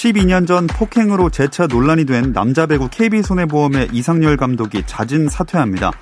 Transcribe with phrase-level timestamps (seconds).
[0.00, 5.92] 12년 전 폭행으로 재차 논란이 된 남자 배구 KB손해보험의 이상열 감독이 잦은 사퇴합니다.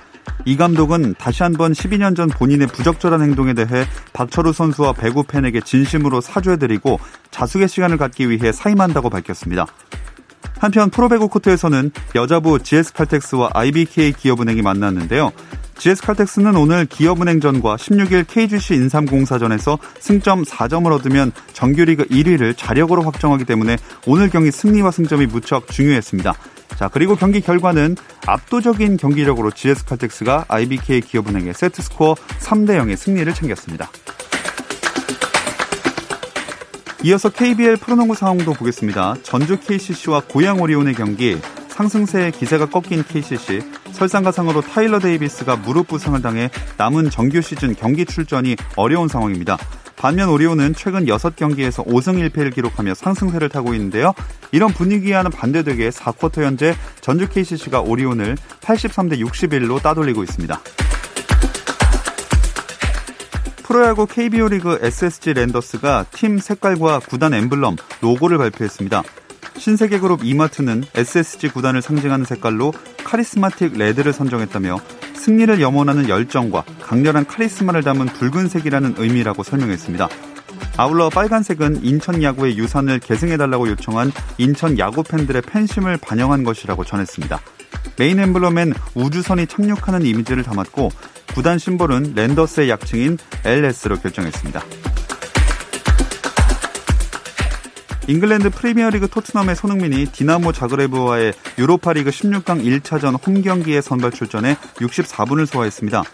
[0.45, 6.21] 이 감독은 다시 한번 12년 전 본인의 부적절한 행동에 대해 박철우 선수와 배구 팬에게 진심으로
[6.21, 7.01] 사죄드리고
[7.33, 9.67] 자숙의 시간을 갖기 위해 사임한다고 밝혔습니다.
[10.59, 15.33] 한편 프로배구 코트에서는 여자부 GS칼텍스와 IBK 기업은행이 만났는데요.
[15.79, 24.29] GS칼텍스는 오늘 기업은행전과 16일 KGC 인삼공사전에서 승점 4점을 얻으면 정규리그 1위를 자력으로 확정하기 때문에 오늘
[24.29, 26.35] 경기 승리와 승점이 무척 중요했습니다.
[26.77, 33.91] 자, 그리고 경기 결과는 압도적인 경기력으로 GS칼텍스가 IBK 기업은행의 세트스코어 3대 0의 승리를 챙겼습니다.
[37.05, 39.15] 이어서 KBL 프로농구 상황도 보겠습니다.
[39.23, 43.61] 전주 KCC와 고양 오리온의 경기 상승세의 기세가 꺾인 KCC
[43.93, 49.57] 설상가상으로 타일러 데이비스가 무릎 부상을 당해 남은 정규 시즌 경기 출전이 어려운 상황입니다.
[49.97, 54.13] 반면 오리온은 최근 6경기에서 5승 1패를 기록하며 상승세를 타고 있는데요.
[54.51, 60.61] 이런 분위기와는 반대되게 4쿼터 현재 전주 KCC가 오리온을 83대 61로 따돌리고 있습니다.
[63.79, 69.05] 프로야구 KBO 리그 SSG 랜더스가 팀 색깔과 구단 엠블럼, 로고를 발표했습니다.
[69.57, 72.73] 신세계 그룹 이마트는 SSG 구단을 상징하는 색깔로
[73.05, 74.81] 카리스마틱 레드를 선정했다며
[75.15, 80.09] 승리를 염원하는 열정과 강렬한 카리스마를 담은 붉은색이라는 의미라고 설명했습니다.
[80.77, 87.41] 아울러 빨간색은 인천 야구의 유산을 계승해달라고 요청한 인천 야구 팬들의 팬심을 반영한 것이라고 전했습니다.
[87.97, 90.91] 메인 엠블럼엔 우주선이 착륙하는 이미지를 담았고
[91.35, 94.63] 구단 심볼은 랜더스의 약칭인 LS로 결정했습니다.
[98.09, 106.05] 잉글랜드 프리미어리그 토트넘의 손흥민이 디나모 자그레브와의 유로파리그 16강 1차전 홈 경기에 선발 출전해 64분을 소화했습니다.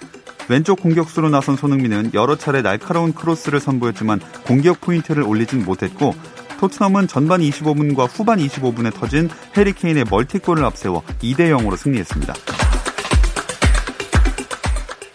[0.48, 6.14] 왼쪽 공격수로 나선 손흥민은 여러 차례 날카로운 크로스를 선보였지만 공격 포인트를 올리진 못했고
[6.58, 12.34] 토트넘은 전반 25분과 후반 25분에 터진 해리 케인의 멀티골을 앞세워 2대 0으로 승리했습니다.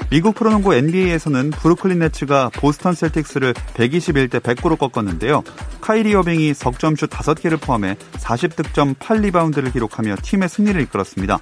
[0.09, 5.43] 미국 프로농구 NBA에서는 브루클린 네츠가 보스턴 셀틱스를 121대 109로 꺾었는데요.
[5.81, 11.37] 카이리 어빙이 석점슛 5개를 포함해 40득점 8리바운드를 기록하며 팀의 승리를 이끌었습니다.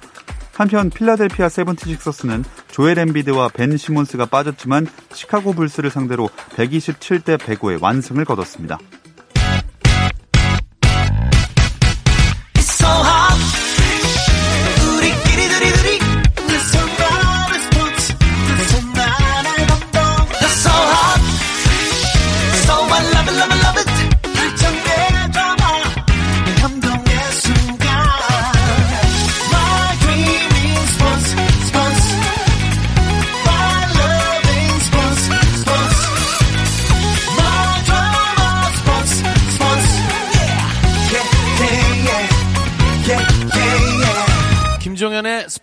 [0.52, 8.78] 한편 필라델피아 세븐티식서스는 조엘 엠비드와 벤 시몬스가 빠졌지만 시카고 불스를 상대로 127대 105의 완승을 거뒀습니다.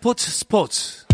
[0.06, 1.06] 스포츠 스포츠.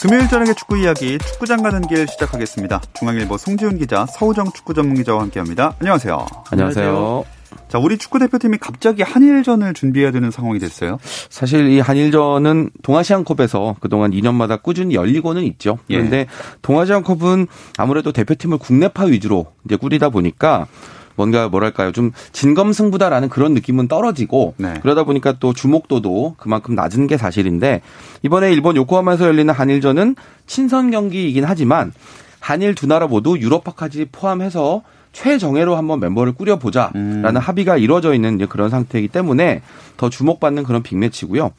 [0.00, 2.80] 금요일 저녁의 축구 이야기 축구장 가는 길 시작하겠습니다.
[2.96, 5.74] 중앙일보 송지훈 기자, 서우정 축구 전문 기자와 함께합니다.
[5.80, 6.26] 안녕하세요.
[6.52, 7.24] 안녕하세요.
[7.68, 10.98] 자, 우리 축구 대표팀이 갑자기 한일전을 준비해야 되는 상황이 됐어요.
[11.28, 15.80] 사실 이 한일전은 동아시안컵에서 그동안 2년마다 꾸준히 열리고는 있죠.
[15.90, 15.96] 예.
[15.96, 16.26] 그런데 예.
[16.62, 20.68] 동아시안컵은 아무래도 대표팀을 국내파 위주로 이제 꾸리다 보니까
[21.16, 24.74] 뭔가 뭐랄까요 좀 진검승부다라는 그런 느낌은 떨어지고 네.
[24.82, 27.82] 그러다 보니까 또 주목도도 그만큼 낮은 게 사실인데
[28.22, 30.14] 이번에 일본 요코하마에서 열리는 한일전은
[30.46, 31.92] 친선 경기이긴 하지만
[32.40, 34.82] 한일 두 나라 모두 유럽파까지 포함해서
[35.16, 37.36] 최정예로 한번 멤버를 꾸려보자라는 음.
[37.36, 39.62] 합의가 이루어져 있는 그런 상태이기 때문에
[39.96, 41.52] 더 주목받는 그런 빅매치고요.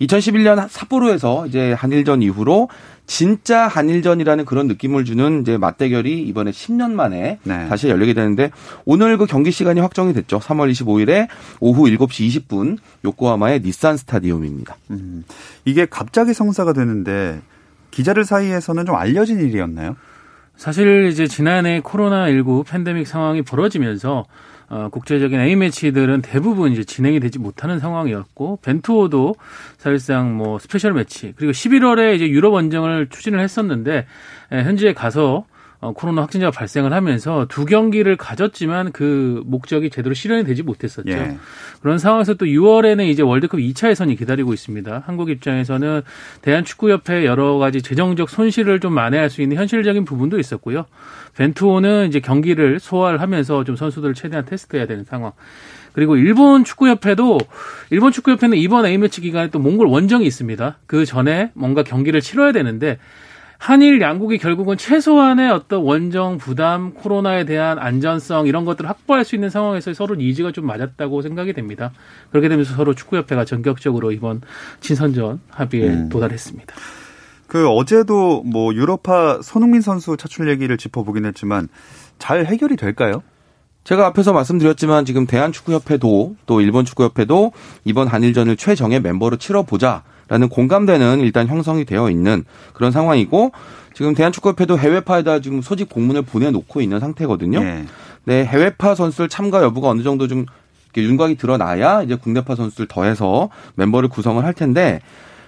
[0.00, 2.70] 2011년 삿포로에서 이제 한일전 이후로
[3.06, 7.68] 진짜 한일전이라는 그런 느낌을 주는 이제 맞대결이 이번에 10년 만에 네.
[7.68, 8.50] 다시 열리게 되는데
[8.86, 10.38] 오늘 그 경기 시간이 확정이 됐죠.
[10.38, 11.28] 3월 25일에
[11.60, 14.76] 오후 7시 20분 요코하마의 닛산 스타디움입니다.
[14.90, 15.24] 음,
[15.66, 17.42] 이게 갑자기 성사가 되는데
[17.90, 19.96] 기자들 사이에서는 좀 알려진 일이었나요?
[20.62, 24.26] 사실 이제 지난해 코로나19 팬데믹 상황이 벌어지면서
[24.68, 29.34] 어, 국제적인 A 매치들은 대부분 이제 진행이 되지 못하는 상황이었고 벤투호도
[29.78, 34.06] 사실상 뭐 special match 그리고 11월에 이제 유럽 원정을 추진을 했었는데
[34.52, 35.46] 에, 현지에 가서
[35.82, 41.10] 어, 코로나 확진자가 발생을 하면서 두 경기를 가졌지만 그 목적이 제대로 실현이 되지 못했었죠.
[41.10, 41.36] 예.
[41.80, 45.02] 그런 상황에서 또 6월에는 이제 월드컵 2차 예선이 기다리고 있습니다.
[45.04, 46.02] 한국 입장에서는
[46.42, 50.84] 대한축구협회 여러 가지 재정적 손실을 좀 만회할 수 있는 현실적인 부분도 있었고요.
[51.36, 55.32] 벤투호는 이제 경기를 소화를 하면서 좀 선수들을 최대한 테스트해야 되는 상황.
[55.94, 57.38] 그리고 일본 축구협회도
[57.90, 60.78] 일본 축구협회는 이번 A매치 기간에 또 몽골 원정이 있습니다.
[60.86, 62.98] 그 전에 뭔가 경기를 치러야 되는데
[63.62, 69.50] 한일 양국이 결국은 최소한의 어떤 원정 부담, 코로나에 대한 안전성 이런 것들을 확보할 수 있는
[69.50, 71.92] 상황에서 서로 니즈가 좀 맞았다고 생각이 됩니다.
[72.30, 74.40] 그렇게 되면서 서로 축구협회가 전격적으로 이번
[74.80, 76.08] 친선전 합의에 음.
[76.08, 76.74] 도달했습니다.
[77.46, 81.68] 그 어제도 뭐 유럽파 손흥민 선수 차출 얘기를 짚어보긴 했지만
[82.18, 83.22] 잘 해결이 될까요?
[83.84, 87.52] 제가 앞에서 말씀드렸지만 지금 대한축구협회도 또 일본 축구협회도
[87.84, 93.52] 이번 한일전을 최정예 멤버로 치러보자 라는 공감대는 일단 형성이 되어 있는 그런 상황이고
[93.92, 97.62] 지금 대한축구협회도 해외파에다 지금 소집 공문을 보내놓고 있는 상태거든요.
[97.62, 97.84] 네.
[98.24, 100.46] 네, 해외파 선수들 참가 여부가 어느 정도 좀
[100.96, 105.02] 윤곽이 드러나야 이제 국내파 선수들 더해서 멤버를 구성을 할 텐데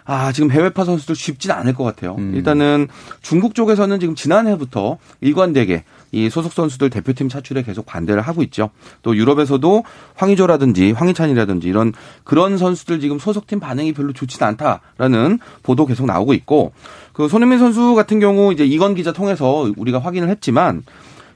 [0.04, 2.16] 아, 지금 해외파 선수들 쉽진 않을 것 같아요.
[2.18, 2.34] 음.
[2.34, 2.88] 일단은
[3.22, 5.84] 중국 쪽에서는 지금 지난해부터 일관되게
[6.14, 8.70] 이 소속 선수들 대표팀 차출에 계속 반대를 하고 있죠.
[9.02, 9.84] 또 유럽에서도
[10.14, 16.72] 황의조라든지 황희찬이라든지 이런 그런 선수들 지금 소속팀 반응이 별로 좋지는 않다라는 보도 계속 나오고 있고
[17.12, 20.82] 그 손흥민 선수 같은 경우 이제 이건 기자 통해서 우리가 확인을 했지만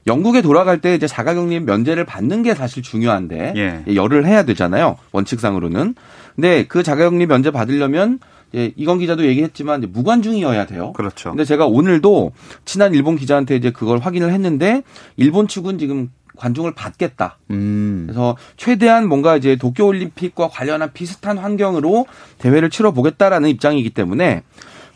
[0.07, 3.95] 영국에 돌아갈 때 이제 자가격리 면제를 받는 게 사실 중요한데 예.
[3.95, 5.95] 열을 해야 되잖아요 원칙상으로는.
[6.35, 8.19] 근데 그 자가격리 면제 받으려면
[8.55, 10.93] 예, 이건 기자도 얘기했지만 무관중이어야 돼요.
[10.93, 11.29] 그렇죠.
[11.29, 12.31] 근데 제가 오늘도
[12.65, 14.81] 친한 일본 기자한테 이제 그걸 확인을 했는데
[15.17, 17.37] 일본 측은 지금 관중을 받겠다.
[17.51, 18.03] 음.
[18.07, 22.05] 그래서 최대한 뭔가 이제 도쿄 올림픽과 관련한 비슷한 환경으로
[22.37, 24.43] 대회를 치러 보겠다라는 입장이기 때문에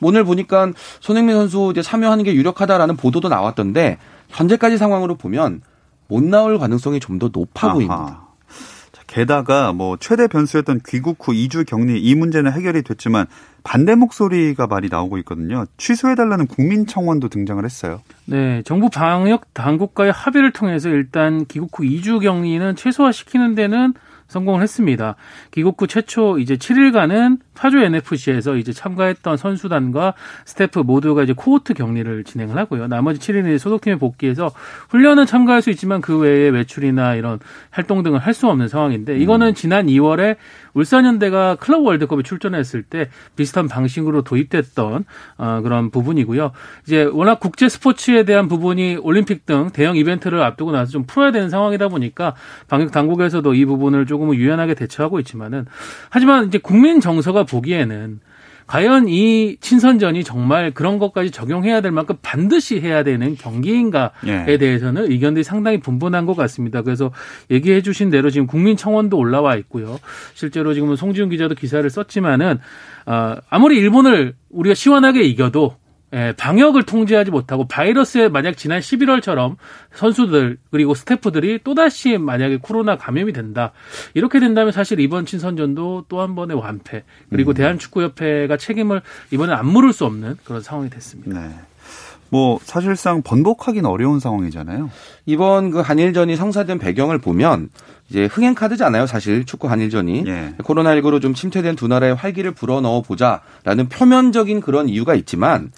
[0.02, 3.98] 오늘 보니까 손흥민 선수 이제 참여하는 게 유력하다라는 보도도 나왔던데
[4.30, 5.62] 현재까지 상황으로 보면
[6.08, 7.74] 못 나올 가능성이 좀 더 높아 아하.
[7.74, 8.28] 보입니다.
[9.14, 13.28] 게다가 뭐 최대 변수였던 귀국 후 2주 격리 이 문제는 해결이 됐지만
[13.64, 15.66] 반대 목소리가 많이 나오고 있거든요.
[15.78, 18.02] 취소해달라는 국민청원도 등장을 했어요.
[18.26, 23.94] 네, 정부 방역 당국과의 합의를 통해서 일단 귀국 후 2주 격리는 최소화시키는 데는
[24.34, 25.16] 성공을 했습니다.
[25.52, 30.16] 귀국 후 최초 이제 7일간은 파주 NFC에서 이제 참가했던 선수단과
[30.46, 32.88] 스태프 모두가 이제 코호트 격리를 진행을 하고요.
[32.88, 34.52] 나머지 7일은 소속팀에 복귀해서
[34.90, 37.40] 훈련은 참가할 수 있지만 그 외에 외출이나 이런
[37.72, 39.54] 활동 등을 할 수 없는 상황인데 이거는 음.
[39.54, 40.38] 지난 2월에
[40.74, 45.06] 울산현대가 클럽 월드컵에 출전했을 때 비슷한 방식으로 도입됐던
[45.38, 46.52] 어, 그런 부분이고요.
[46.86, 51.50] 이제 워낙 국제 스포츠에 대한 부분이 올림픽 등 대형 이벤트를 앞두고 나서 좀 풀어야 되는
[51.50, 52.36] 상황이다 보니까
[52.68, 55.66] 방역 당국에서도 이 부분을 조금 유연하게 대처하고 있지만은
[56.10, 58.20] 하지만 이제 국민 정서가 보기에는
[58.68, 64.12] 과연 이 친선전이 정말 그런 것까지 적용해야 될 만큼 반드시 해야 되는 경기인가에
[64.48, 64.58] 예.
[64.58, 66.82] 대해서는 의견들이 상당히 분분한 것 같습니다.
[66.82, 67.12] 그래서
[67.52, 70.00] 얘기해 주신 대로 지금 국민청원도 올라와 있고요.
[70.34, 72.60] 실제로 지금은 송지훈 기자도 기사를 썼지만은
[73.06, 75.83] 어, 아무리 일본을 우리가 시원하게 이겨도 예,
[76.38, 79.56] 방역을 통제하지 못하고 바이러스에 만약 지난 11월처럼
[79.94, 83.72] 선수들 그리고 스태프들이 또다시 만약에 코로나 감염이 된다.
[84.14, 87.54] 이렇게 된다면 사실 이번 친선전도 또 한 번의 완패 그리고 음.
[87.54, 89.02] 대한축구협회가 책임을
[89.32, 91.40] 이번에 안 물을 수 없는 그런 상황이 됐습니다.
[91.40, 91.50] 네.
[92.30, 94.90] 뭐 사실상 번복하기는 어려운 상황이잖아요.
[95.28, 97.70] 이번 그 한일전이 성사된 배경을 보면
[98.10, 100.54] 이제 흥행 카드잖아요, 사실 축구 한일전이 예.
[100.58, 105.72] 코로나19로 좀 침체된 두 나라의 활기를 불어넣어 보자라는 표면적인 그런 이유가 있지만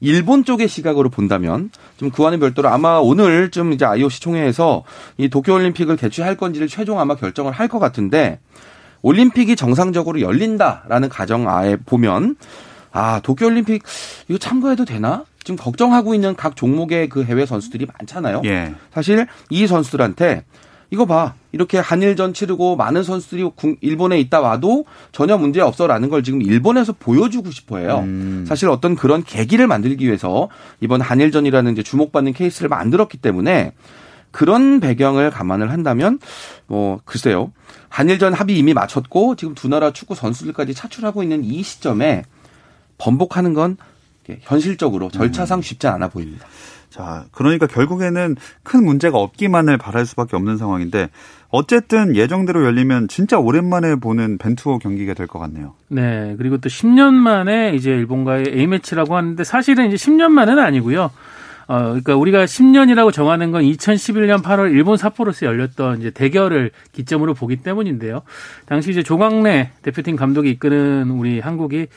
[0.00, 4.84] 일본 쪽의 시각으로 본다면 좀 그와는 별도로 아마 오늘 좀 이제 IOC 총회에서
[5.16, 8.40] 이 도쿄올림픽을 개최할 건지를 최종 아마 결정을 할 것 같은데
[9.02, 12.36] 올림픽이 정상적으로 열린다라는 가정 아에 보면
[12.92, 13.82] 아 도쿄올림픽
[14.28, 15.24] 이거 참가해도 되나?
[15.44, 18.42] 지금 걱정하고 있는 각 종목의 그 해외 선수들이 많잖아요.
[18.44, 18.74] 예.
[18.92, 20.44] 사실 이 선수들한테
[20.90, 21.34] 이거 봐.
[21.52, 27.50] 이렇게 한일전 치르고 많은 선수들이 일본에 있다 와도 전혀 문제 없어라는 걸 지금 일본에서 보여주고
[27.50, 28.00] 싶어 해요.
[28.04, 28.44] 음.
[28.48, 30.48] 사실 어떤 그런 계기를 만들기 위해서
[30.80, 33.72] 이번 한일전이라는 이제 주목받는 케이스를 만들었기 때문에
[34.30, 36.18] 그런 배경을 감안을 한다면
[36.66, 37.52] 뭐 글쎄요.
[37.88, 42.24] 한일전 합의 이미 마쳤고 지금 두 나라 축구 선수들까지 차출하고 있는 이 시점에
[42.98, 43.76] 번복하는 건
[44.42, 46.46] 현실적으로 절차상 쉽지 않아 보입니다.
[46.90, 51.10] 자, 그러니까 결국에는 큰 문제가 없기만을 바랄 수밖에 없는 상황인데
[51.50, 55.74] 어쨌든 예정대로 열리면 진짜 오랜만에 보는 벤투호 경기가 될 것 같네요.
[55.88, 56.34] 네.
[56.38, 61.10] 그리고 또 10년 만에 이제 일본과의 A매치라고 하는데 사실은 이제 10년 만은 아니고요.
[61.68, 67.56] 어, 그러니까 우리가 10년이라고 정하는 건 2011년 8월 일본 삿포로에서 열렸던 이제 대결을 기점으로 보기
[67.56, 68.22] 때문인데요.
[68.64, 71.88] 당시 이제 조광래 대표팀 감독이 이끄는 우리 한국이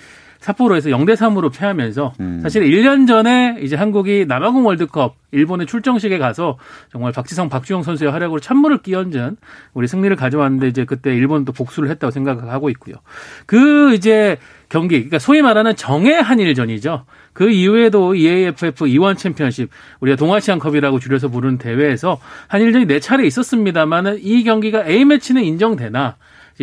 [0.41, 2.39] 삿포로에서 0대 3으로 패하면서 음.
[2.41, 6.57] 사실 1년 전에 이제 한국이 남아공 월드컵 일본의 출정식에 가서
[6.91, 9.37] 정말 박지성, 박주영 선수의 활약으로 찬물을 끼얹은
[9.73, 12.95] 우리 승리를 가져왔는데 이제 그때 일본도 복수를 했다고 생각하고 있고요.
[13.45, 17.05] 그 이제 경기, 그러니까 소위 말하는 정해 한일전이죠.
[17.33, 19.69] 그 이후에도 EAFF 이원 챔피언십,
[19.99, 26.15] 우리가 동아시안컵이라고 줄여서 부르는 대회에서 한일전이 네 차례 있었습니다만은 이 경기가 A매치는 인정되나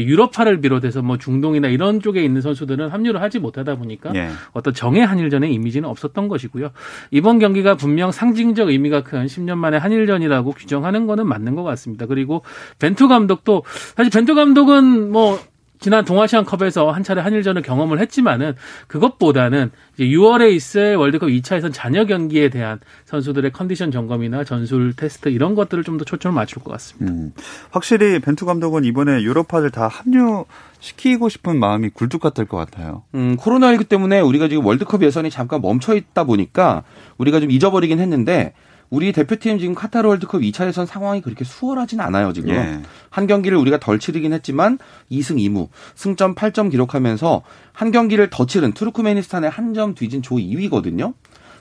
[0.03, 4.29] 유럽파를 비롯해서 뭐 중동이나 이런 쪽에 있는 선수들은 합류를 하지 못하다 보니까 예.
[4.53, 6.71] 어떤 정의 한일전의 이미지는 없었던 것이고요.
[7.11, 12.07] 이번 경기가 분명 상징적 의미가 큰 10년 만에 한일전이라고 규정하는 거는 맞는 것 같습니다.
[12.07, 12.43] 그리고
[12.79, 13.63] 벤투 감독도
[13.97, 15.39] 사실 벤투 감독은 뭐
[15.81, 18.55] 지난 동아시안컵에서 한 차례 한일전을 경험을 했지만은
[18.87, 25.29] 그것보다는 이제 6월에 있을 월드컵 2차 에선 잔여 경기에 대한 선수들의 컨디션 점검이나 전술 테스트
[25.29, 27.13] 이런 것들을 좀 더 초점을 맞출 것 같습니다.
[27.13, 27.33] 음,
[27.71, 30.45] 확실히 벤투 감독은 이번에 유럽파들 다 합류
[30.81, 33.03] 시키고 싶은 마음이 굴뚝 같을 것 같아요.
[33.15, 36.85] 음, 코로나19 때문에 우리가 지금 월드컵 예선이 잠깐 멈춰 있다 보니까
[37.19, 38.53] 우리가 좀 잊어버리긴 했는데
[38.91, 42.51] 우리 대표팀 지금 카타르 월드컵 2차 예선 상황이 그렇게 수월하진 않아요, 지금.
[42.51, 42.81] 예.
[43.11, 44.79] 한 경기를 우리가 덜 치르긴 했지만
[45.11, 47.43] 2승 2무, 승점 8점 기록하면서
[47.73, 51.13] 한 경기를 더 치른 투르크메니스탄의 한 점 뒤진 조 2위거든요.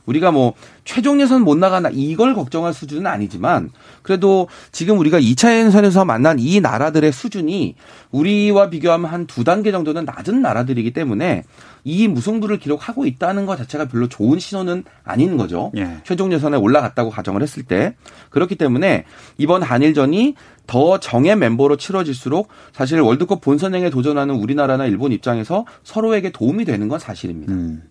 [0.07, 3.69] 우리가 뭐 최종 예선 못 나가나 이걸 걱정할 수준은 아니지만
[4.01, 7.75] 그래도 지금 우리가 2차 예선에서 만난 이 나라들의 수준이
[8.11, 11.43] 우리와 비교하면 한 두 단계 정도는 낮은 나라들이기 때문에
[11.83, 15.71] 이 무승부를 기록하고 있다는 것 자체가 별로 좋은 신호는 아닌 거죠.
[15.77, 15.97] 예.
[16.05, 17.95] 최종 예선에 올라갔다고 가정을 했을 때
[18.29, 19.03] 그렇기 때문에
[19.37, 20.35] 이번 한일전이
[20.65, 26.97] 더 정예 멤버로 치러질수록 사실 월드컵 본선행에 도전하는 우리나라나 일본 입장에서 서로에게 도움이 되는 건
[26.99, 27.53] 사실입니다.
[27.53, 27.83] 음.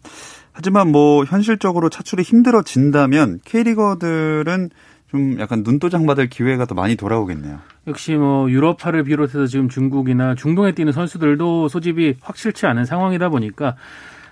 [0.56, 4.70] 하지만 뭐 현실적으로 차출이 힘들어진다면 K리거들은
[5.10, 7.58] 좀 약간 눈도장 받을 기회가 더 많이 돌아오겠네요.
[7.86, 13.76] 역시 뭐 유럽파를 비롯해서 지금 중국이나 중동에 뛰는 선수들도 소집이 확실치 않은 상황이다 보니까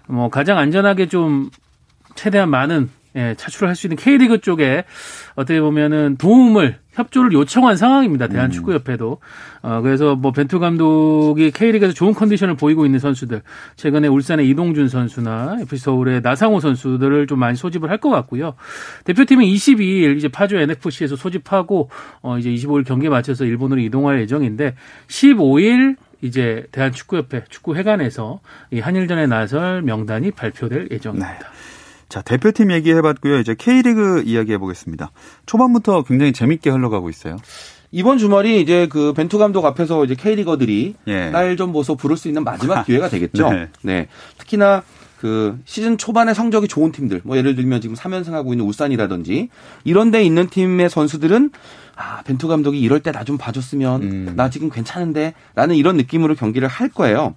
[0.08, 1.50] 뭐 가장 안전하게 좀
[2.14, 4.84] 최대한 많은 예, 차출을 할 수 있는 K리그 쪽에
[5.36, 8.26] 어떻게 보면은 도움을 협조를 요청한 상황입니다.
[8.28, 9.18] 대한축구협회도.
[9.62, 13.42] 어, 그래서 뭐 벤투 감독이 K리그에서 좋은 컨디션을 보이고 있는 선수들,
[13.76, 18.54] 최근에 울산의 이동준 선수나 FC 서울의 나상호 선수들을 좀 많이 소집을 할 것 같고요.
[19.04, 21.90] 대표팀은 22일 이제 파주 NFC에서 소집하고
[22.22, 24.74] 어, 이제 25일 경기에 맞춰서 일본으로 이동할 예정인데
[25.08, 28.40] 15일 이제 대한축구협회 축구회관에서
[28.70, 31.32] 이 한일전에 나설 명단이 발표될 예정입니다.
[31.32, 31.38] 네.
[32.08, 33.38] 자, 대표팀 얘기해봤고요.
[33.38, 35.10] 이제 K리그 이야기해 보겠습니다.
[35.46, 37.36] 초반부터 굉장히 재밌게 흘러가고 있어요.
[37.90, 41.30] 이번 주말이 이제 그 벤투 감독 앞에서 이제 K리거들이 예.
[41.30, 43.50] 날좀 보소 부를 수 있는 마지막 기회가 되겠죠.
[43.50, 43.68] 네.
[43.82, 44.08] 네.
[44.38, 44.82] 특히나
[45.20, 49.48] 그 시즌 초반에 성적이 좋은 팀들, 뭐 예를 들면 지금 3연승하고 있는 울산이라든지
[49.84, 51.50] 이런 데 있는 팀의 선수들은
[51.96, 54.32] 아, 벤투 감독이 이럴 때 나 좀 봐줬으면 음.
[54.36, 57.34] 나 지금 괜찮은데 라는 이런 느낌으로 경기를 할 거예요.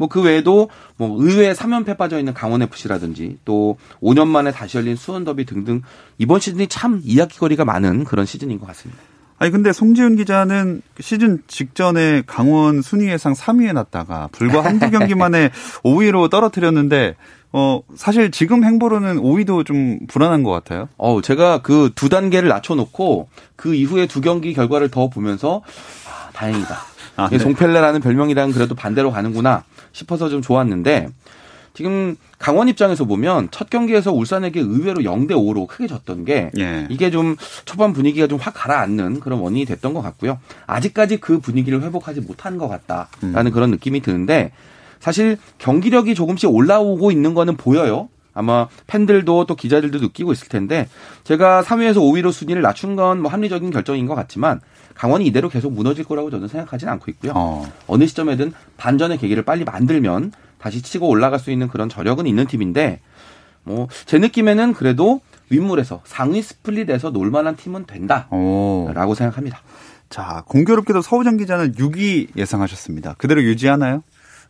[0.00, 4.96] 뭐 그 외에도 뭐 의외에 3연패 빠져 있는 강원 FC라든지 또 5년 만에 다시 열린
[4.96, 5.82] 수원 더비 등등
[6.16, 9.00] 이번 시즌이 참 이야기거리가 많은 그런 시즌인 것 같습니다.
[9.38, 15.50] 아니 근데 송지훈 기자는 시즌 직전에 강원 순위 예상 3위에 났다가 불과 한두 경기 만에
[15.84, 17.16] 5위로 떨어뜨렸는데
[17.52, 20.88] 어 사실 지금 행보로는 5위도 좀 불안한 것 같아요.
[20.96, 25.62] 어 제가 그 두 단계를 낮춰놓고 그 이후에 두 경기 결과를 더 보면서
[26.06, 26.76] 아, 다행이다.
[27.16, 27.38] 아, 네.
[27.38, 31.08] 송펠레라는 별명이랑 그래도 반대로 가는구나 싶어서 좀 좋았는데
[31.74, 36.86] 지금 강원 입장에서 보면 첫 경기에서 울산에게 의외로 0대 5로 크게 졌던 게 예.
[36.90, 40.38] 이게 좀 초반 분위기가 좀 확 가라앉는 그런 원인이 됐던 것 같고요.
[40.66, 43.52] 아직까지 그 분위기를 회복하지 못한 것 같다라는 음.
[43.52, 44.52] 그런 느낌이 드는데
[44.98, 48.08] 사실 경기력이 조금씩 올라오고 있는 거는 보여요.
[48.32, 50.88] 아마 팬들도 또 기자들도 느끼고 있을 텐데
[51.24, 54.60] 제가 3위에서 5위로 순위를 낮춘 건 뭐 합리적인 결정인 것 같지만
[55.00, 57.32] 강원이 이대로 계속 무너질 거라고 저는 생각하지는 않고 있고요.
[57.34, 57.66] 어.
[57.86, 63.00] 어느 시점에든 반전의 계기를 빨리 만들면 다시 치고 올라갈 수 있는 그런 저력은 있는 팀인데
[63.64, 69.14] 뭐 제 느낌에는 그래도 윗물에서 상위 스플릿에서 놀만한 팀은 된다라고 오.
[69.14, 69.62] 생각합니다.
[70.10, 73.14] 자 공교롭게도 서우정 기자는 6위 예상하셨습니다.
[73.16, 74.02] 그대로 유지하나요?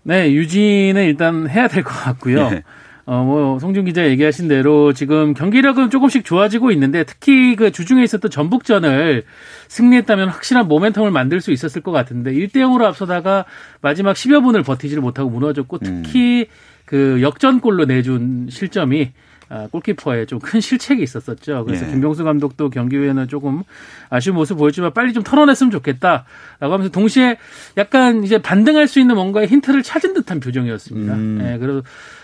[0.03, 2.51] 네, 유지는 일단 해야 될 것 같고요.
[2.51, 2.65] 네.
[3.07, 8.31] 어, 뭐, 송준 기자 얘기하신 대로 지금 경기력은 조금씩 좋아지고 있는데 특히 그 주중에 있었던
[8.31, 9.25] 전북전을
[9.69, 13.45] 승리했다면 확실한 모멘텀을 만들 수 있었을 것 같은데 1대 0으로 앞서다가
[13.81, 16.03] 마지막 10여 분을 버티지를 못하고 무너졌고 음.
[16.03, 16.55] 특히 음.
[16.85, 19.13] 그 역전골로 내준 실점이
[19.53, 21.65] 아, 골키퍼에 좀큰 실책이 있었었죠.
[21.65, 21.91] 그래서 예.
[21.91, 23.65] 김병수 감독도 경기 후에는 조금
[24.09, 26.25] 아쉬운 모습 보였지만 빨리 좀 털어냈으면 좋겠다라고
[26.61, 27.37] 하면서 동시에
[27.77, 31.15] 약간 이제 반등할 수 있는 뭔가의 힌트를 찾은 듯한 표정이었습니다.
[31.15, 31.39] 음.
[31.43, 31.83] 예, 그래서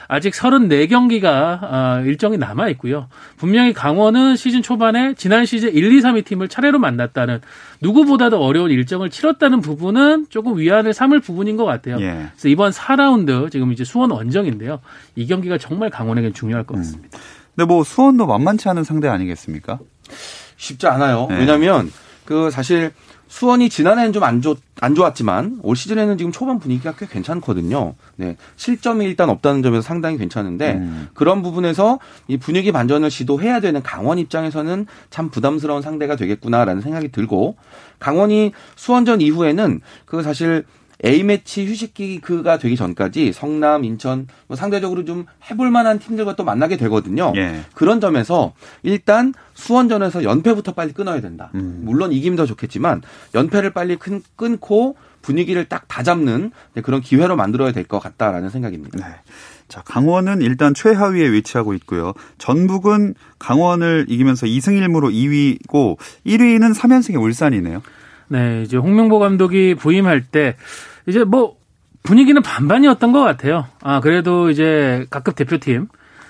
[0.09, 1.27] 아직 34경기가
[1.63, 3.09] 아, 일정이 남아 있고요.
[3.37, 7.41] 분명히 강원은 시즌 초반에 지난 시즌 1, 2, 3위 팀을 차례로 만났다는
[7.81, 11.97] 누구보다도 어려운 일정을 치렀다는 부분은 조금 위안을 삼을 부분인 것 같아요.
[12.01, 12.29] 예.
[12.33, 14.81] 그래서 이번 4라운드 지금 이제 수원 원정인데요.
[15.17, 17.19] 이 경기가 정말 강원에겐 중요할 것 같습니다.
[17.55, 19.79] 근데 뭐 수원도 만만치 않은 상대 아니겠습니까?
[20.57, 21.27] 쉽지 않아요.
[21.31, 21.39] 네.
[21.39, 21.91] 왜냐하면
[22.25, 22.93] 그 사실
[23.29, 27.95] 수원이 지난해는 좀 안 좋, 안 좋았지만 올 시즌에는 지금 초반 분위기가 꽤 괜찮거든요.
[28.17, 28.37] 네.
[28.57, 31.09] 실점이 일단 없다는 점에서 상당히 괜찮은데 음.
[31.15, 37.57] 그런 부분에서 이 분위기 반전을 시도해야 되는 강원 입장에서는 참 부담스러운 상대가 되겠구나라는 생각이 들고
[37.99, 40.65] 강원이 수원전 이후에는 그 사실
[41.05, 47.33] A매치 휴식기가 되기 전까지 성남, 인천 뭐 상대적으로 좀 해볼 만한 팀들과 또 만나게 되거든요.
[47.37, 47.61] 예.
[47.75, 51.51] 그런 점에서 일단 수원전에서 연패부터 빨리 끊어야 된다.
[51.55, 51.81] 음.
[51.85, 53.03] 물론 이기면 더 좋겠지만
[53.35, 58.49] 연패를 빨리 큰- 끊고 분위기를 딱 다 잡는 네, 그런 기회로 만들어야 될 것 같다라는
[58.51, 58.99] 생각입니다.
[58.99, 59.15] 네.
[59.69, 62.13] 자, 강원은 일단 최하위에 위치하고 있고요.
[62.39, 67.83] 전북은 강원을 이기면서 2승 1무로 2위고 1위는 3연승의 울산이네요.
[68.29, 70.57] 네, 이제 홍명보 감독이 부임할 때
[71.07, 71.57] 이제 뭐
[72.03, 73.67] 분위기는 반반이었던 것 같아요.
[73.83, 75.89] 아, 그래도 이제 각급 대표팀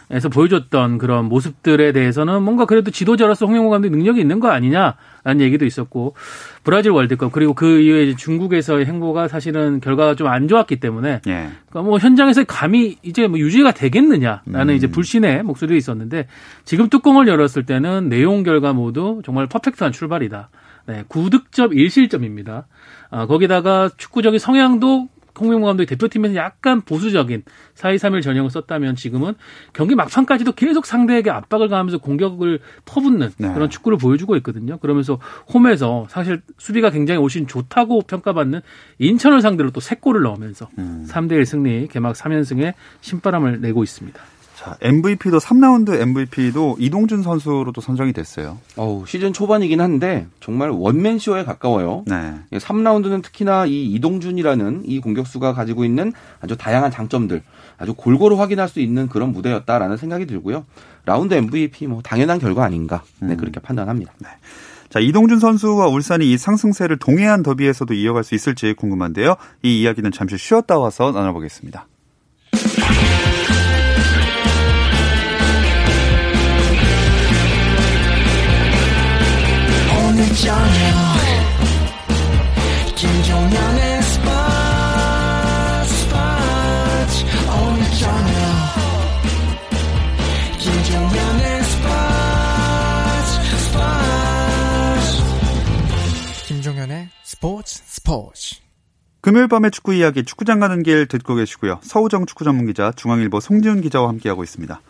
[0.09, 5.67] 에서 보여줬던 그런 모습들에 대해서는 뭔가 그래도 지도자로서 홍명보 감독 능력이 있는 거 아니냐라는 얘기도
[5.67, 6.15] 있었고
[6.63, 11.49] 브라질 월드컵 그리고 그 이후에 중국에서의 행보가 사실은 결과가 좀 안 좋았기 때문에 예.
[11.69, 14.77] 그러니까 뭐 현장에서 감히 이제 뭐 유지가 되겠느냐라는 음.
[14.77, 16.29] 이제 불신의 목소리도 있었는데
[16.65, 20.51] 지금 뚜껑을 열었을 때는 내용 결과 모두 정말 퍼펙트한 출발이다.
[20.87, 22.65] 네, 9득점 1실점입니다.
[23.11, 27.43] 아, 거기다가 축구적인 성향도 홍명보 감독이 대표팀에서 약간 보수적인
[27.75, 29.35] 4-2-3-1 전형을 썼다면 지금은
[29.73, 33.53] 경기 막판까지도 계속 상대에게 압박을 가하면서 공격을 퍼붓는 네.
[33.53, 34.79] 그런 축구를 보여주고 있거든요.
[34.79, 35.19] 그러면서
[35.53, 38.63] 홈에서 사실 수비가 굉장히 오신 좋다고 평가받는
[38.99, 41.07] 인천을 상대로 또 3골을 넣으면서 음.
[41.09, 44.21] 3대1 승리, 개막 3연승에 신바람을 내고 있습니다.
[44.67, 48.59] 자, MVP도 3라운드 MVP도 이동준 선수로 도 선정이 됐어요.
[48.75, 52.03] 어우, 시즌 초반이긴 한데 정말 원맨 쇼에 가까워요.
[52.09, 52.35] 네.
[52.51, 57.43] 3라운드는 특히나 이 이동준이라는 이 공격수가 가지고 있는 아주 다양한 장점들
[57.79, 60.65] 아주 골고루 확인할 수 있는 그런 무대였다라는 생각이 들고요.
[61.05, 63.37] 라운드 MVP 뭐 당연한 결과 아닌가 네, 음.
[63.37, 64.15] 그렇게 판단합니다.
[64.89, 69.37] 자, 이동준 선수와 울산이 이 상승세를 동해안 더비에서도 이어갈 수 있을지 궁금한데요.
[69.63, 71.87] 이 이야기는 잠시 쉬었다 와서 나눠보겠습니다.
[80.37, 80.61] 저녁
[82.95, 84.35] 김종현의 스포츠
[85.95, 88.37] 스포츠 오늘 저녁
[90.59, 93.31] 김종현의 스포츠
[93.65, 95.09] 스포츠
[96.47, 98.57] 김종현의 스포츠 스포츠.
[99.23, 101.81] 금요일 밤의 축구 이야기 축구장 가는 길 듣고 계시고요.
[101.83, 104.81] 서우정 축구 전문 기자 중앙일보 송지훈 기자와 함께하고 있습니다.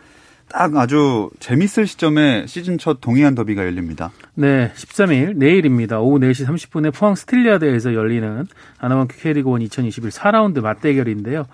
[0.49, 4.11] 딱 아주 재밌을 시점에 시즌 첫 동해안 더비가 열립니다.
[4.35, 6.01] 네, 13일 내일입니다.
[6.01, 8.47] 오후 4시 30분에 포항 스틸야드에서 열리는
[8.79, 11.47] 하나원큐 K리그1 2021 4라운드 맞대결인데요.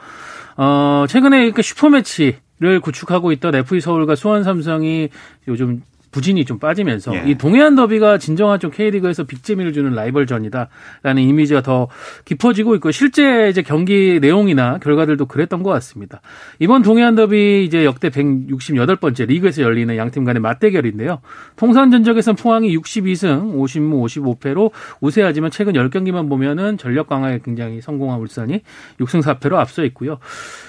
[0.57, 5.09] 어, 최근에 그 슈퍼매치 를 구축하고 있던 FC 서울과 수원 삼성이
[5.49, 7.31] 요즘 부진에 좀 빠지면서 예.
[7.31, 11.89] 이 동해안 더비가 진정한 좀 K리그에서 빅재미를 주는 라이벌전이다라는 이미지가 더
[12.25, 16.21] 깊어지고 있고 실제 이제 경기 내용이나 결과들도 그랬던 것 같습니다.
[16.59, 21.21] 이번 동해안 더비 이제 역대 168번째 리그에서 열리는 양팀 간의 맞대결인데요.
[21.57, 24.71] 통산 전적에선 포항이 62승 50무 55패로
[25.01, 28.61] 우세하지만 최근 10경기만 보면은 전력 강화에 굉장히 성공한 울산이
[29.01, 30.19] 6승 4패로 앞서 있고요.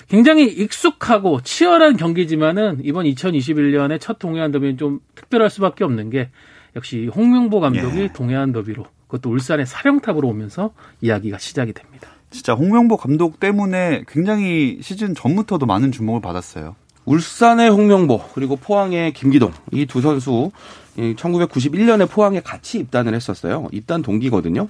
[0.07, 6.29] 굉장히 익숙하고 치열한 경기지만은 이번 2021년에 첫 동해안 더비는 좀 특 별할 수밖에 없는 게
[6.75, 8.13] 역시 홍명보 감독이 예.
[8.13, 12.07] 동해안 더비로 그것도 울산의 사령탑으로 오면서 이야기가 시작이 됩니다.
[12.29, 16.75] 진짜 홍명보 감독 때문에 굉장히 시즌 전부터도 많은 주목을 받았어요.
[17.05, 20.51] 울산의 홍명보 그리고 포항의 김기동 이 두 선수
[20.97, 23.67] 1991년에 포항에 같이 입단을 했었어요.
[23.71, 24.67] 입단 동기거든요.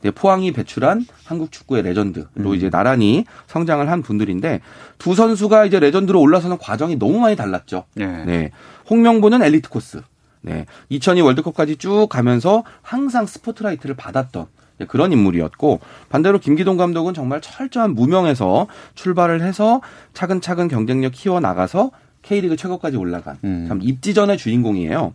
[0.00, 2.54] 네, 포항이 배출한 한국 축구의 레전드로 음.
[2.54, 4.60] 이제 나란히 성장을 한 분들인데
[4.98, 7.84] 두 선수가 이제 레전드로 올라서는 과정이 너무 많이 달랐죠.
[7.98, 8.06] 예.
[8.06, 8.50] 네.
[8.88, 10.02] 홍명보는 엘리트 코스.
[10.40, 10.66] 네.
[10.88, 14.46] 2002 월드컵까지 쭉 가면서 항상 스포트라이트를 받았던
[14.78, 19.80] 네, 그런 인물이었고 반대로 김기동 감독은 정말 철저한 무명에서 출발을 해서
[20.14, 21.90] 차근차근 경쟁력 키워 나가서
[22.22, 23.66] K리그 최고까지 올라간 음.
[23.68, 25.14] 참 입지전의 주인공이에요.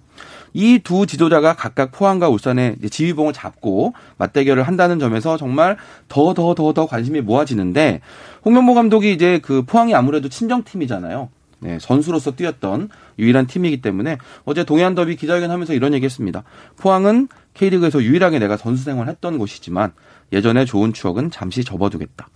[0.56, 5.78] 이 두 지도자가 각각 포항과 울산의 지휘봉을 잡고 맞대결을 한다는 점에서 정말
[6.10, 8.02] 더 더 더 더 관심이 모아지는데
[8.46, 11.30] 홍명보 감독이 이제 그 포항이 아무래도 친정팀이잖아요.
[11.60, 12.90] 네, 선수로서 뛰었던
[13.20, 16.44] 유일한 팀이기 때문에 어제 동해안 더비 기자회견하면서 이런 얘기했습니다.
[16.78, 19.94] 포항은 K리그에서 유일하게 내가 선수 생활했던 곳이지만
[20.34, 22.28] 예전에 좋은 추억은 잠시 접어두겠다.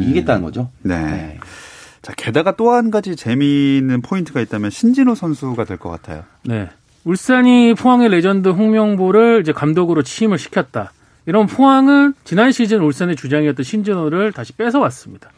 [0.00, 0.70] 이기겠다는 거죠.
[0.82, 1.00] 네.
[1.00, 1.38] 네.
[2.02, 6.24] 자, 게다가 또 한 가지 재미있는 포인트가 있다면 신진호 선수가 될 것 같아요.
[6.44, 6.68] 네.
[7.04, 10.92] 울산이 포항의 레전드 홍명보를 이제 감독으로 취임을 시켰다.
[11.26, 15.30] 이런 포항은 지난 시즌 울산의 주장이었던 신진호를 다시 뺏어왔습니다.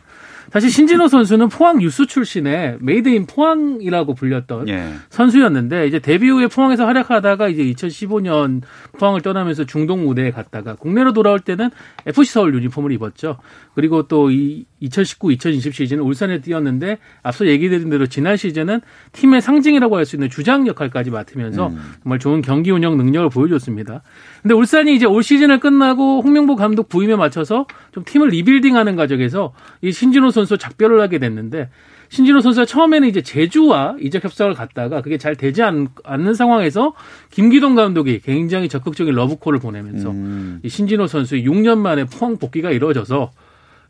[0.55, 4.93] 사실 신진호 선수는 포항 유스 출신의 made in 포항이라고 불렸던 예.
[5.11, 8.63] 선수였는데 이제 데뷔 후에 포항에서 활약하다가 이제 2015년
[8.97, 11.71] 포항을 떠나면서 중동 무대에 갔다가 국내로 돌아올 때는
[12.07, 13.39] FC 서울 유니폼을 입었죠.
[13.75, 18.81] 그리고 또 이 2019, 2020 시즌 울산에 뛰었는데 앞서 얘기 드린 대로 지난 시즌은
[19.13, 24.03] 팀의 상징이라고 할 수 있는 주장 역할까지 맡으면서 정말 좋은 경기 운영 능력을 보여줬습니다.
[24.45, 29.91] 근데 울산이 이제 올 시즌을 끝나고 홍명보 감독 부임에 맞춰서 좀 팀을 리빌딩하는 과정에서 이
[29.91, 31.71] 신진호 선수 작별을 하게 됐는데
[32.11, 36.93] 신진호 선수가 처음에는 이제 제주와 이적 협상을 갔다가 그게 잘 되지 않, 는 상황에서
[37.31, 40.61] 김기동 감독이 굉장히 적극적인 러브콜을 보내면서 음.
[40.63, 43.31] 이 신진호 선수의 6년 만에 포항 복귀가 이루어져서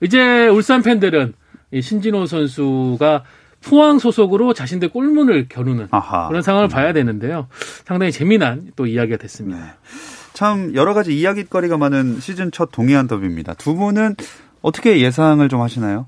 [0.03, 1.33] 이제 울산 팬들은
[1.73, 3.25] 이 신진호 선수가
[3.65, 6.29] 포항 소속으로 자신들 골문을 겨누는 아하.
[6.29, 7.49] 그런 상황을 봐야 되는데요.
[7.85, 9.59] 상당히 재미난 또 이야기가 됐습니다.
[9.59, 9.71] 네.
[10.35, 13.55] 참 여러 가지 이야기거리가 많은 시즌 첫 동해안 더비입니다.
[13.55, 14.17] 두 분은
[14.63, 16.07] 어떻게 예상을 좀 하시나요?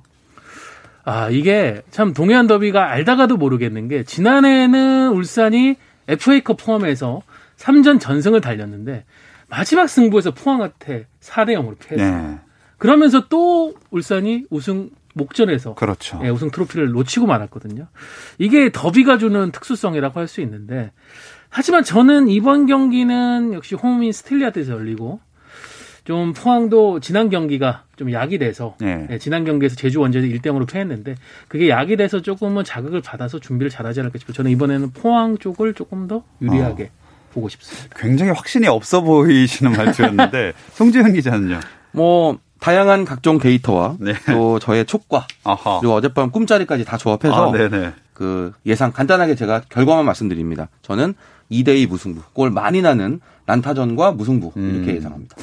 [1.05, 5.77] 아, 이게 참 동해안 더비가 알다가도 모르겠는 게 지난해에는 울산이
[6.09, 7.23] FA컵 포함해서
[7.57, 9.05] 3전 전승을 달렸는데
[9.49, 12.23] 마지막 승부에서 포항한테 4대 0으로 패했어요.
[12.23, 12.39] 네.
[12.79, 16.21] 그러면서 또 울산이 우승 목전에서 그렇죠.
[16.25, 17.87] 예, 우승 트로피를 놓치고 말았거든요.
[18.39, 20.91] 이게 더비가 주는 특수성이라고 할 수 있는데
[21.57, 25.21] 하지만 저는 이번 경기는 역시 홈인 스틸야드에서 열리고
[26.05, 29.07] 좀 포항도 지난 경기가 좀 약이 돼서 네.
[29.11, 31.15] 예, 지난 경기에서 제주 원정에서 1대 0으로 패했는데
[31.49, 34.35] 그게 약이 돼서 조금은 자극을 받아서 준비를 잘하지 않을까 싶어요.
[34.35, 36.91] 저는 이번에는 포항 쪽을 조금 더 유리하게
[37.33, 37.97] 보고 싶습니다.
[37.99, 41.61] 굉장히 확신이 없어 보이시는 말투였는데 송지현 기자는요.
[41.93, 44.13] 뭐 다양한 각종 데이터와 네.
[44.27, 45.81] 또 저의 촉과 아하.
[45.81, 47.95] 그리고 어젯밤 꿈자리까지 다 조합해서 아, 네네.
[48.13, 50.69] 그 예상 간단하게 제가 결과만 말씀드립니다.
[50.83, 51.15] 저는
[51.51, 54.97] 2대2 무승부, 골 많이 나는 난타전과 무승부 이렇게 음.
[54.97, 55.37] 예상합니다.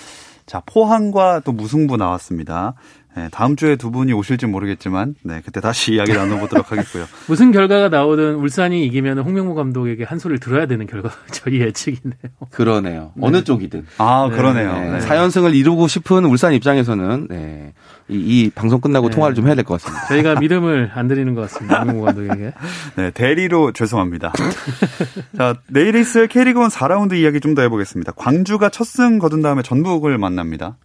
[0.46, 2.74] 자, 포항과 또 무승부 나왔습니다.
[3.16, 7.06] 네, 다음 주에 두 분이 오실지 모르겠지만, 네, 그때 다시 이야기 나눠보도록 하겠고요.
[7.28, 12.16] 무슨 결과가 나오든 울산이 이기면 홍명보 감독에게 한 소리를 들어야 되는 결과가 저희 예측이네요.
[12.50, 13.12] 그러네요.
[13.22, 14.74] 어느 쪽이든 아, 그러네요.
[14.74, 15.00] 네, 네.
[15.00, 17.74] 4연승을 이루고 싶은 울산 입장에서는 네,
[18.10, 19.16] 이, 이 방송 끝나고 네.
[19.16, 20.08] 통화를 좀 해야 될 것 같습니다.
[20.08, 21.80] 저희가 믿음을 안 드리는 것 같습니다.
[21.80, 22.54] 홍명보 감독에게.
[22.98, 24.34] 네, 대리로 죄송합니다.
[25.38, 28.13] 자, 내일 있을 K리그1 4라운드 이야기 좀 더 해보겠습니다.
[28.13, 30.76] 광주가 첫 승 거둔 다음에 전북을 만납니다.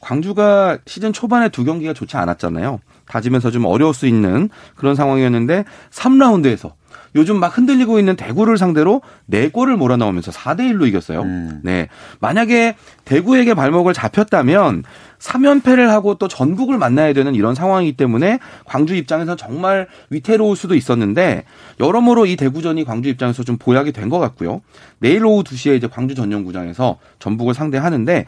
[0.00, 2.80] 광주가 시즌 초반에 두 경기가 좋지 않았잖아요.
[3.06, 6.72] 다지면서 좀 어려울 수 있는 그런 상황이었는데 3라운드에서
[7.14, 9.00] 요즘 막 흔들리고 있는 대구를 상대로
[9.30, 11.22] 4골을 몰아넣으면서 4대 1로 이겼어요.
[11.22, 11.60] 음.
[11.62, 11.88] 네.
[12.20, 14.82] 만약에 대구에게 발목을 잡혔다면
[15.18, 21.44] 3연패를 하고 또 전북을 만나야 되는 이런 상황이기 때문에 광주 입장에서 정말 위태로울 수도 있었는데
[21.80, 24.60] 여러모로 이 대구전이 광주 입장에서 좀 보약이 된 것 같고요.
[24.98, 28.26] 내일 오후 2시에 이제 광주 전용구장에서 전북을 상대하는데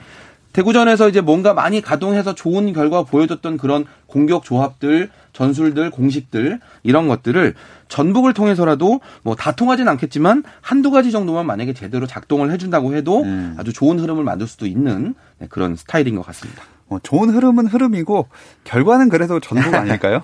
[0.55, 7.53] 대구전에서 이제 뭔가 많이 가동해서 좋은 결과 보여줬던 그런 공격 조합들, 전술들, 공식들 이런 것들을
[7.89, 13.55] 전북을 통해서라도 뭐 다 통하진 않겠지만 한두 가지 정도만 만약에 제대로 작동을 해준다고 해도 음.
[13.59, 16.63] 아주 좋은 흐름을 만들 수도 있는 네, 그런 스타일인 것 같습니다.
[16.89, 18.29] 어, 좋은 흐름은 흐름이고,
[18.65, 20.23] 결과는 그래도 전북 아닐까요?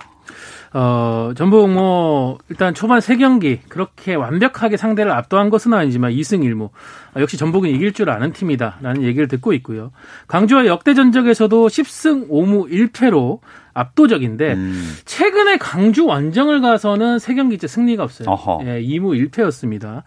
[0.73, 6.71] 어, 전북 뭐 일단 초반 세 경기 그렇게 완벽하게 상대를 압도한 것은 아니지만 2승 1무.
[7.15, 9.91] 아, 역시 전북은 이길 줄 아는 팀이다라는 얘기를 듣고 있고요.
[10.29, 13.41] 광주와 역대 전적에서도 10승 5무 1패로
[13.75, 14.97] 압도적인데 음.
[15.05, 18.29] 최근에 광주 원정을 가서는 세 경기째 승리가 없어요.
[18.29, 18.61] 어허.
[18.67, 20.03] 예, 2무 1패였습니다.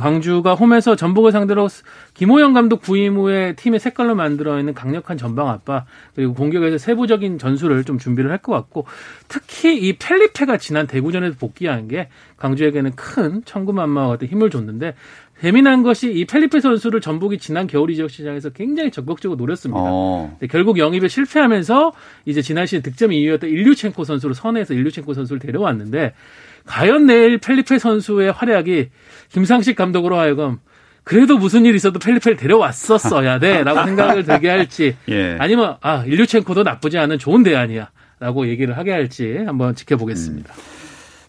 [0.00, 1.68] 광주가 홈에서 전북을 상대로
[2.14, 7.84] 김호영 감독 부임 후에 팀의 색깔로 만들어 있는 강력한 전방 압박 그리고 공격에서 세부적인 전술을
[7.84, 8.86] 좀 준비를 할 것 같고
[9.28, 14.94] 특히 이 펠리페가 지난 대구전에서 복귀한 게 광주에게는 큰 천구만마와 같은 힘을 줬는데
[15.40, 19.80] 재미난 것이 이 펠리페 선수를 전북이 지난 겨울 이적 시장에서 굉장히 적극적으로 노렸습니다.
[19.82, 20.36] 어.
[20.38, 21.92] 근데 결국 영입에 실패하면서
[22.24, 26.14] 이제 지난 시즌 득점 2위였던 일류첸코 선수를 선에서 일류첸코 선수를 데려왔는데
[26.64, 28.88] 과연 내일 펠리페 선수의 활약이
[29.30, 30.58] 김상식 감독으로 하여금
[31.04, 35.36] 그래도 무슨 일이 있어도 펠리페를 데려왔었어야 돼라고 생각을 들게 할지 예.
[35.38, 40.52] 아니면 아 일류첸코도 나쁘지 않은 좋은 대안이야라고 얘기를 하게 할지 한번 지켜보겠습니다.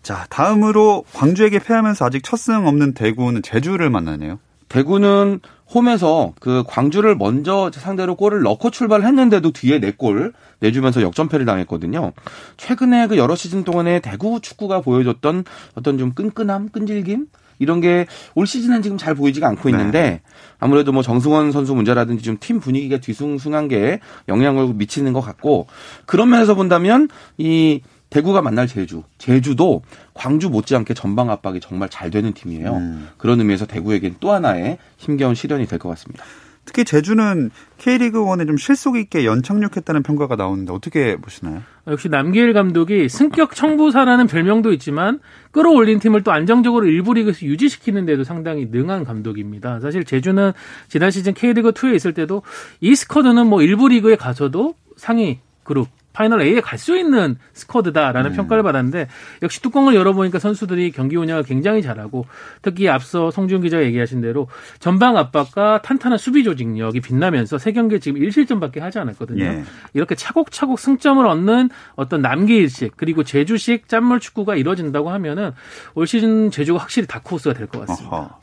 [0.08, 4.39] 자, 다음으로 광주에게 패하면서 아직 첫 승 없는 대구는 제주를 만나네요.
[4.70, 5.41] 대구는
[5.74, 12.13] 홈에서 그 광주를 먼저 상대로 골을 넣고 출발을 했는데도 뒤에 4골 내주면서 역전패를 당했거든요.
[12.56, 15.43] 최근에 그 여러 시즌 동안에 대구 축구가 보여줬던
[15.76, 17.28] 어떤 좀 끈끈함, 끈질김
[17.60, 20.22] 이런 게 올 시즌은 지금 잘 보이지가 않고 있는데
[20.58, 25.67] 아무래도 뭐 정승원 선수 문제라든지 좀 팀 분위기가 뒤숭숭한 게 영향을 미치는 것 같고
[26.06, 29.82] 그런 면에서 본다면 이 대구가 만날 제주, 제주도
[30.13, 32.74] 광주 못지않게 전방 압박이 정말 잘 되는 팀이에요.
[32.76, 33.10] 음.
[33.17, 36.24] 그런 의미에서 대구에겐 또 하나의 힘겨운 시련이 될 것 같습니다.
[36.65, 41.62] 특히 제주는 K리그 1에 좀 실속 있게 연착륙했다는 평가가 나오는데 어떻게 보시나요?
[41.88, 45.20] 역시 남기일 감독이 승격 청부사라는 별명도 있지만
[45.52, 49.80] 끌어올린 팀을 또 안정적으로 일부 리그에서 유지시키는 데도 상당히 능한 감독입니다.
[49.80, 50.52] 사실 제주는
[50.89, 52.41] 지난 시즌 K리그 2에 있을 때도
[52.82, 55.88] 이 스쿼드는 뭐 1부 리그에 가서도 상위 그룹
[56.18, 59.08] 파이널 A에 갈 수 있는 스쿼드다라는 평가를 받았는데
[59.44, 62.26] 역시 뚜껑을 열어보니까 선수들이 경기 운영을 굉장히 잘하고
[62.62, 64.48] 특히 앞서 송지훈 기자가 얘기하신 대로
[64.80, 69.44] 전방 압박과 탄탄한 수비 조직력이 빛나면서 세 경기에 지금 1실점밖에 하지 않았거든요.
[69.44, 69.64] 예.
[69.94, 75.52] 이렇게 차곡차곡 승점을 얻는 어떤 남기일식 그리고 제주식 짠물 축구가 이루어진다고 하면은
[75.96, 78.16] 올 시즌 제주가 확실히 다크호스가 될 것 같습니다.
[78.18, 78.40] 어허.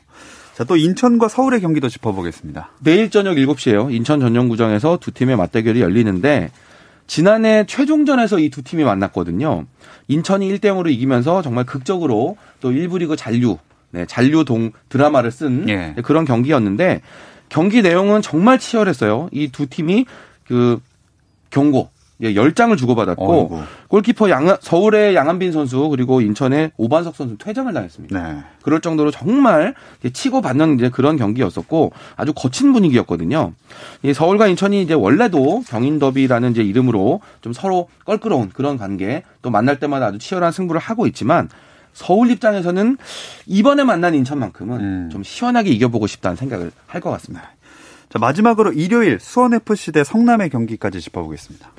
[0.55, 2.69] 자, 또 인천과 서울의 경기도 짚어보겠습니다.
[2.81, 3.93] 내일 저녁 7시에요.
[3.93, 6.51] 인천 전용구장에서 두 팀의 맞대결이 열리는데
[7.07, 9.65] 지난해 최종전에서 이 두 팀이 만났거든요.
[10.07, 13.57] 인천이 1대 0으로 이기면서 정말 극적으로 또 1부 리그 잔류,
[13.91, 15.93] 네, 잔류 동 드라마를 쓴 예.
[15.95, 17.01] 네, 그런 경기였는데
[17.49, 19.29] 경기 내용은 정말 치열했어요.
[19.31, 20.05] 이 두 팀이
[20.47, 20.79] 그
[21.49, 21.89] 경고
[22.21, 23.61] 예, 10장을 주고받았고 어이구.
[23.89, 28.21] 골키퍼 양, 서울의 양한빈 선수 그리고 인천의 오반석 선수 퇴장을 당했습니다.
[28.33, 28.39] 네.
[28.61, 33.51] 그럴 정도로 정말 이제 치고 받는 이제 그런 경기였었고 아주 거친 분위기였거든요.
[34.03, 39.49] 이 서울과 인천이 이제 원래도 경인 더비라는 이제 이름으로 좀 서로 껄끄러운 그런 관계 또
[39.49, 41.49] 만날 때마다 아주 치열한 승부를 하고 있지만
[41.91, 42.97] 서울 입장에서는
[43.45, 45.09] 이번에 만난 인천만큼은 음.
[45.11, 47.49] 좀 시원하게 이겨보고 싶다는 생각을 할 것 같습니다.
[48.15, 51.69] 자, 마지막으로 일요일 수원FC 대 성남의 경기까지 짚어보겠습니다.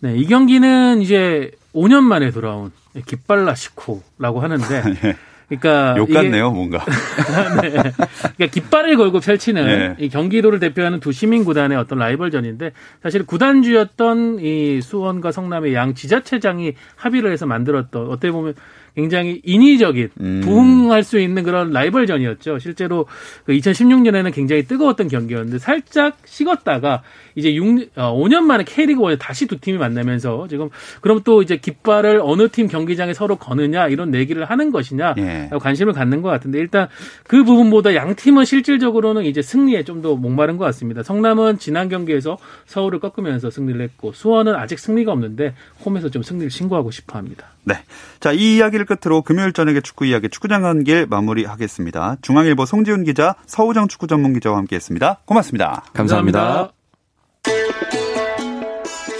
[0.00, 2.72] 네, 이 경기는 이제 5년 만에 돌아온
[3.06, 4.82] 깃발라시코라고 하는데
[5.48, 6.84] 그러니까 욕 이게- 같네요, 뭔가.
[7.62, 7.70] 네.
[7.70, 10.04] 그러니까 깃발을 걸고 펼치는 네.
[10.04, 12.72] 이 경기도를 대표하는 두 시민 구단의 어떤 라이벌전인데
[13.02, 18.52] 사실 구단주였던 이 수원과 성남의 양 지자체장이 합의를 해서 만들었던 어떻게 보면
[18.94, 20.40] 굉장히 인위적인 음.
[20.42, 22.58] 부흥할 수 있는 그런 라이벌전이었죠.
[22.58, 23.06] 실제로
[23.44, 27.02] 그 2016년에는 굉장히 뜨거웠던 경기였는데 살짝 식었다가
[27.34, 30.70] 이제 6, 어, 5년 만에 K리그 1에 다시 두 팀이 만나면서 지금
[31.02, 35.50] 그럼 또 이제 깃발을 어느 팀 경기장에 서로 거느냐 이런 내기를 하는 것이냐 예.
[35.60, 36.88] 관심을 갖는 것 같은데 일단
[37.24, 41.02] 그 부분보다 양 팀은 실질적으로는 이제 승리에 좀 더 목마른 것 같습니다.
[41.02, 46.90] 성남은 지난 경기에서 서울을 꺾으면서 승리를 했고 수원은 아직 승리가 없는데 홈에서 좀 승리를 신고하고
[46.90, 47.48] 싶어 합니다.
[47.64, 47.74] 네.
[48.18, 52.18] 자, 이 이야기 를 끝으로 금요일 저녁에 축구 이야기 축구장 간 길 마무리하겠습니다.
[52.22, 55.18] 중앙일보 송지훈 기자, 서우정 축구 전문 기자와 함께 했습니다.
[55.24, 55.82] 고맙습니다.
[55.92, 56.70] 감사합니다.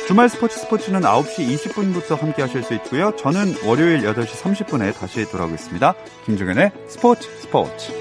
[0.07, 3.13] 주말 스포츠 스포츠는 9시 20분부터 함께 하실 수 있고요.
[3.17, 5.95] 저는 월요일 8시 30분에 다시 돌아오겠습니다.
[6.25, 7.93] 김종현의 스포츠 스포츠.